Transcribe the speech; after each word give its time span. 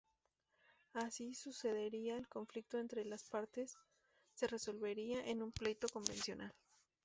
Si 0.93 0.97
así 0.99 1.33
sucediera, 1.35 2.17
el 2.17 2.27
conflicto 2.27 2.79
entre 2.79 3.05
las 3.05 3.23
partes 3.25 3.77
se 4.33 4.47
resolvería 4.47 5.23
en 5.27 5.43
un 5.43 5.51
pleito 5.51 5.87
convencional. 5.89 6.55